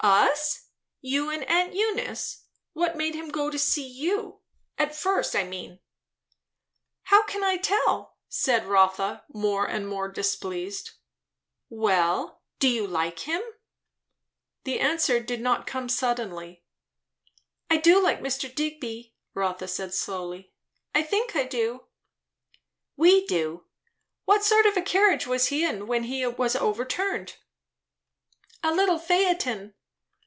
"Us? 0.00 0.68
You 1.00 1.30
and 1.30 1.42
aunt 1.48 1.74
Eunice? 1.74 2.44
What 2.74 2.96
made 2.96 3.16
him 3.16 3.28
go 3.30 3.50
to 3.50 3.58
see 3.58 3.88
you? 3.88 4.38
at 4.78 4.94
first, 4.94 5.34
I 5.34 5.42
mean." 5.42 5.80
"How 7.04 7.24
can 7.24 7.42
I 7.42 7.56
tell?" 7.56 8.16
said 8.28 8.66
Rotha, 8.66 9.24
more 9.28 9.66
and 9.66 9.88
more 9.88 10.08
displeased. 10.08 10.92
"Well, 11.68 12.40
do 12.60 12.68
you 12.68 12.86
like 12.86 13.20
him?" 13.20 13.42
The 14.62 14.78
answer 14.78 15.18
did 15.18 15.40
not 15.40 15.66
come 15.66 15.88
suddenly. 15.88 16.62
"Do 17.82 17.98
I 17.98 18.02
like 18.02 18.20
Mr. 18.20 18.54
Digby?" 18.54 19.12
Rotha 19.34 19.66
said 19.66 19.92
slowly. 19.92 20.52
"I 20.94 21.02
think 21.02 21.34
I 21.34 21.42
do." 21.42 21.86
"We 22.96 23.26
do. 23.26 23.64
What 24.24 24.44
sort 24.44 24.66
of 24.66 24.76
a 24.76 24.82
carriage 24.82 25.26
was 25.26 25.48
he 25.48 25.64
in 25.64 25.88
when 25.88 26.04
he 26.04 26.24
was 26.26 26.54
overturned?" 26.54 27.34
"A 28.62 28.72
little 28.72 29.00
phaeton." 29.00 29.72